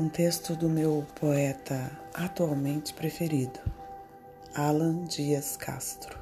Um 0.00 0.08
texto 0.08 0.54
do 0.54 0.68
meu 0.68 1.04
poeta 1.18 1.90
atualmente 2.14 2.94
preferido, 2.94 3.58
Alan 4.54 5.02
Dias 5.02 5.56
Castro. 5.56 6.16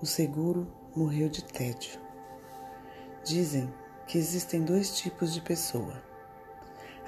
O 0.00 0.06
seguro 0.06 0.72
morreu 0.94 1.28
de 1.28 1.42
tédio. 1.42 1.98
Dizem 3.24 3.68
que 4.06 4.16
existem 4.16 4.62
dois 4.62 4.96
tipos 4.96 5.34
de 5.34 5.40
pessoa: 5.40 6.00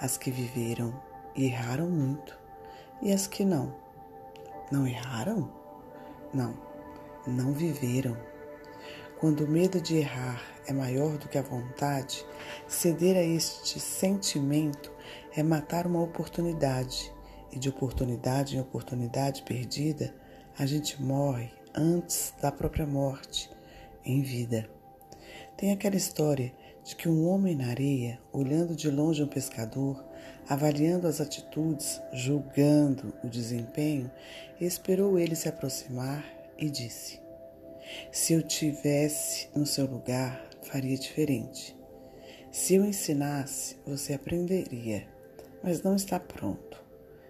as 0.00 0.16
que 0.16 0.32
viveram 0.32 1.00
e 1.36 1.44
erraram 1.44 1.88
muito, 1.88 2.36
e 3.00 3.12
as 3.12 3.28
que 3.28 3.44
não. 3.44 3.72
Não 4.72 4.84
erraram? 4.84 5.48
Não, 6.34 6.58
não 7.24 7.52
viveram. 7.52 8.16
Quando 9.20 9.44
o 9.44 9.48
medo 9.48 9.80
de 9.80 9.98
errar 9.98 10.42
é 10.66 10.72
maior 10.72 11.16
do 11.18 11.28
que 11.28 11.38
a 11.38 11.42
vontade, 11.42 12.26
ceder 12.66 13.16
a 13.16 13.22
este 13.22 13.78
sentimento 13.78 14.91
é 15.34 15.42
matar 15.42 15.86
uma 15.86 16.02
oportunidade, 16.02 17.12
e 17.50 17.58
de 17.58 17.68
oportunidade 17.68 18.56
em 18.56 18.60
oportunidade 18.60 19.42
perdida, 19.42 20.14
a 20.58 20.66
gente 20.66 21.00
morre 21.02 21.50
antes 21.74 22.34
da 22.40 22.50
própria 22.50 22.86
morte, 22.86 23.50
em 24.04 24.22
vida. 24.22 24.68
Tem 25.56 25.72
aquela 25.72 25.96
história 25.96 26.52
de 26.84 26.96
que 26.96 27.08
um 27.08 27.26
homem 27.28 27.54
na 27.54 27.68
areia, 27.68 28.18
olhando 28.32 28.74
de 28.74 28.90
longe 28.90 29.22
um 29.22 29.28
pescador, 29.28 30.04
avaliando 30.48 31.06
as 31.06 31.20
atitudes, 31.20 32.00
julgando 32.12 33.14
o 33.22 33.28
desempenho, 33.28 34.10
esperou 34.60 35.18
ele 35.18 35.36
se 35.36 35.48
aproximar 35.48 36.24
e 36.58 36.68
disse: 36.68 37.20
Se 38.10 38.32
eu 38.32 38.42
tivesse 38.42 39.48
no 39.54 39.64
seu 39.64 39.86
lugar, 39.86 40.44
faria 40.62 40.96
diferente. 40.96 41.76
Se 42.50 42.74
eu 42.74 42.84
ensinasse, 42.84 43.76
você 43.86 44.12
aprenderia, 44.12 45.06
mas 45.62 45.82
não 45.82 45.96
está 45.96 46.18
pronto. 46.18 46.82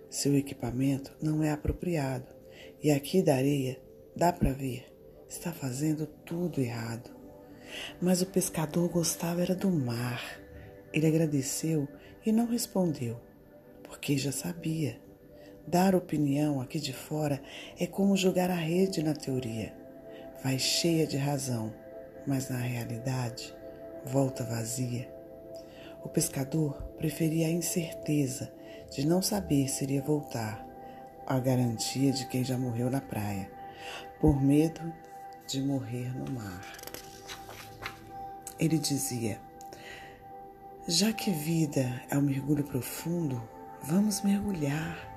Seu 0.08 0.36
equipamento 0.36 1.12
não 1.22 1.42
é 1.42 1.50
apropriado 1.50 2.26
e 2.82 2.90
aqui 2.90 3.22
da 3.22 3.36
areia 3.36 3.80
dá 4.16 4.32
para 4.32 4.52
ver, 4.52 4.86
está 5.28 5.52
fazendo 5.52 6.06
tudo 6.06 6.60
errado. 6.60 7.10
Mas 8.00 8.20
o 8.20 8.26
pescador 8.26 8.88
gostava 8.88 9.40
era 9.40 9.54
do 9.54 9.70
mar. 9.70 10.22
Ele 10.92 11.06
agradeceu 11.06 11.88
e 12.24 12.30
não 12.30 12.46
respondeu, 12.46 13.18
porque 13.82 14.18
já 14.18 14.30
sabia. 14.30 15.00
Dar 15.66 15.94
opinião 15.94 16.60
aqui 16.60 16.78
de 16.78 16.92
fora 16.92 17.40
é 17.78 17.86
como 17.86 18.16
jogar 18.16 18.50
a 18.50 18.54
rede 18.54 19.02
na 19.02 19.14
teoria. 19.14 19.72
Vai 20.42 20.58
cheia 20.58 21.06
de 21.06 21.16
razão, 21.16 21.72
mas 22.26 22.50
na 22.50 22.58
realidade 22.58 23.54
volta 24.04 24.42
vazia. 24.44 25.08
O 26.04 26.08
pescador 26.08 26.82
preferia 26.96 27.46
a 27.46 27.50
incerteza 27.50 28.52
de 28.90 29.06
não 29.06 29.22
saber 29.22 29.68
se 29.68 29.84
iria 29.84 30.02
voltar, 30.02 30.66
a 31.26 31.38
garantia 31.38 32.12
de 32.12 32.26
quem 32.26 32.44
já 32.44 32.58
morreu 32.58 32.90
na 32.90 33.00
praia, 33.00 33.50
por 34.20 34.40
medo 34.42 34.92
de 35.46 35.62
morrer 35.62 36.14
no 36.16 36.32
mar. 36.32 36.72
Ele 38.58 38.78
dizia: 38.78 39.40
Já 40.86 41.12
que 41.12 41.30
vida 41.30 42.02
é 42.10 42.18
um 42.18 42.22
mergulho 42.22 42.64
profundo, 42.64 43.42
vamos 43.82 44.22
mergulhar. 44.22 45.10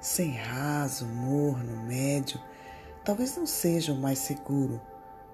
Sem 0.00 0.32
raso, 0.32 1.06
morno, 1.06 1.82
médio, 1.84 2.38
talvez 3.04 3.36
não 3.36 3.46
seja 3.46 3.92
o 3.92 3.96
mais 3.96 4.18
seguro 4.18 4.80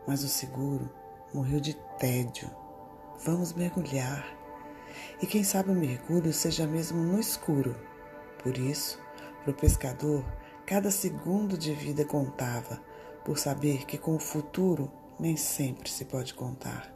mas 0.06 0.24
o 0.24 0.28
seguro 0.28 0.90
morreu 1.32 1.60
de 1.60 1.74
tédio. 1.98 2.50
Vamos 3.24 3.52
mergulhar. 3.52 4.39
E 5.22 5.26
quem 5.26 5.44
sabe 5.44 5.70
o 5.70 5.74
mergulho 5.74 6.32
seja 6.32 6.66
mesmo 6.66 7.02
no 7.02 7.20
escuro. 7.20 7.76
Por 8.42 8.56
isso, 8.56 8.98
para 9.42 9.50
o 9.50 9.54
pescador, 9.54 10.24
cada 10.66 10.90
segundo 10.90 11.58
de 11.58 11.72
vida 11.72 12.04
contava, 12.04 12.80
por 13.24 13.38
saber 13.38 13.84
que 13.84 13.98
com 13.98 14.16
o 14.16 14.20
futuro 14.20 14.90
nem 15.18 15.36
sempre 15.36 15.90
se 15.90 16.06
pode 16.06 16.32
contar. 16.32 16.94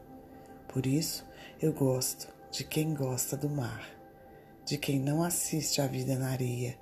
Por 0.69 0.87
isso, 0.87 1.27
eu 1.61 1.73
gosto 1.73 2.33
de 2.51 2.65
quem 2.65 2.95
gosta 2.95 3.37
do 3.37 3.51
mar, 3.51 3.87
de 4.65 4.79
quem 4.79 4.99
não 4.99 5.23
assiste 5.23 5.81
à 5.81 5.87
vida 5.87 6.17
na 6.17 6.31
areia. 6.31 6.79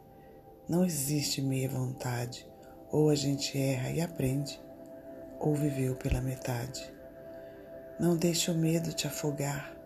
Não 0.69 0.85
existe 0.85 1.43
meia 1.43 1.69
vontade, 1.69 2.47
ou 2.91 3.11
a 3.11 3.15
gente 3.15 3.59
erra 3.59 3.91
e 3.91 4.01
aprende 4.01 4.61
ou 5.43 5.57
viveu 5.57 5.97
pela 5.97 6.21
metade. 6.21 6.81
Não 7.99 8.17
deixe 8.17 8.51
o 8.51 8.55
medo 8.55 8.93
te 8.93 9.09
afogar. 9.09 9.77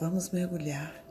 Vamos 0.00 0.32
mergulhar. 0.32 1.03